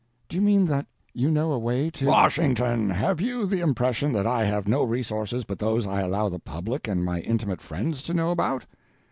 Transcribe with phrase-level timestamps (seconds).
[0.29, 4.25] Do you mean that you know a way to—" "Washington, have you the impression that
[4.25, 8.15] I have no resources but those I allow the public and my intimate friends to
[8.15, 8.65] know about?"